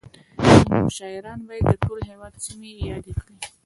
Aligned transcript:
زموږ 0.65 0.87
شاعران 0.97 1.39
باید 1.47 1.65
د 1.69 1.73
ټول 1.83 1.99
هېواد 2.11 2.33
سیمې 2.45 2.71
یادې 2.89 3.13
کړي 3.21 3.35